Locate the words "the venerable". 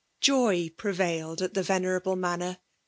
1.53-2.15